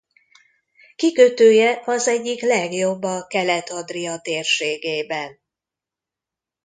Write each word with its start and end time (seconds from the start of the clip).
Kikötője 0.95 1.81
az 1.85 2.07
egyik 2.07 2.41
legjobb 2.41 3.03
a 3.03 3.27
Kelet-Adria 3.27 4.19
térségében. 4.19 5.39